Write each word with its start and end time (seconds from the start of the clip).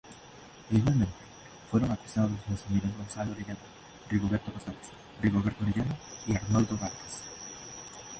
Igualmente 0.71 1.13
fueron 1.69 1.91
acusados 1.91 2.31
los 2.49 2.59
señores 2.59 2.89
Gonzalo 2.97 3.33
Orellana, 3.33 3.59
Rigoberto 4.09 4.49
Rosales, 4.51 4.89
Rigoberto 5.21 5.63
Orellana 5.63 5.95
y 6.25 6.33
Arnoldo 6.33 6.75
Vargas. 6.75 7.21